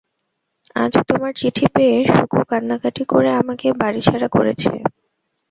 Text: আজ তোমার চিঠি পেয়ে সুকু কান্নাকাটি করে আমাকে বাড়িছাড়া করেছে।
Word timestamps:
আজ 0.75 0.93
তোমার 1.09 1.31
চিঠি 1.39 1.65
পেয়ে 1.75 1.97
সুকু 2.13 2.39
কান্নাকাটি 2.49 3.03
করে 3.11 3.29
আমাকে 3.41 3.67
বাড়িছাড়া 3.81 4.27
করেছে। 4.35 4.71